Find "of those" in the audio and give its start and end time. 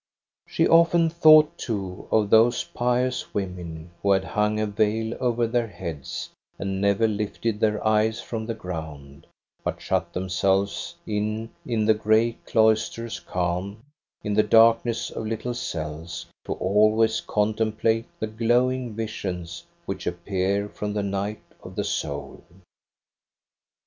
2.11-2.63